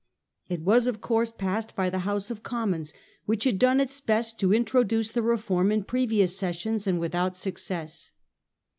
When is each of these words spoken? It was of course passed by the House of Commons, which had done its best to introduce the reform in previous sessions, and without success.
It 0.49 0.61
was 0.61 0.87
of 0.87 0.99
course 0.99 1.31
passed 1.31 1.75
by 1.75 1.91
the 1.91 1.99
House 2.09 2.31
of 2.31 2.41
Commons, 2.41 2.91
which 3.27 3.43
had 3.43 3.59
done 3.59 3.79
its 3.79 4.01
best 4.01 4.39
to 4.39 4.51
introduce 4.51 5.11
the 5.11 5.21
reform 5.21 5.71
in 5.71 5.83
previous 5.83 6.35
sessions, 6.35 6.87
and 6.87 6.99
without 6.99 7.37
success. 7.37 8.11